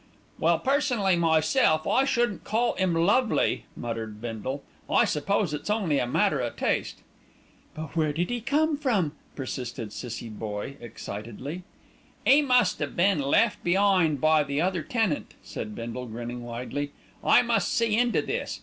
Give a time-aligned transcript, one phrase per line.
[0.39, 4.63] "Well, personally myself, I shouldn't call 'im lovely," muttered Bindle.
[4.89, 7.03] "I s'pose it's only a matter o' taste."
[7.75, 11.61] "But where did he come from?" persisted Cissie Boye excitedly.
[12.27, 16.93] "'E must 'ave been left be'ind by the other tenant," said Bindle, grinning widely.
[17.23, 18.59] "I must see into this.